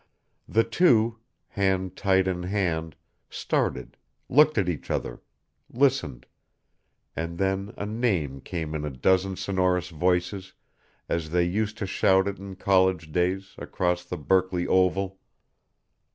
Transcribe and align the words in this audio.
The 0.49 0.63
two, 0.63 1.19
hand 1.49 1.95
tight 1.95 2.27
in 2.27 2.41
hand, 2.41 2.95
started, 3.29 3.97
looked 4.29 4.57
at 4.57 4.67
each 4.67 4.89
other, 4.89 5.21
listened 5.71 6.25
and 7.15 7.37
then 7.37 7.75
a 7.77 7.85
name 7.85 8.39
came 8.41 8.73
in 8.73 8.83
a 8.83 8.89
dozen 8.89 9.35
sonorous 9.35 9.89
voices, 9.89 10.53
as 11.07 11.29
they 11.29 11.43
used 11.43 11.77
to 11.77 11.85
shout 11.85 12.27
it 12.27 12.39
in 12.39 12.55
college 12.55 13.11
days, 13.11 13.53
across 13.59 14.03
the 14.03 14.17
Berkeley 14.17 14.65
Oval. 14.65 15.19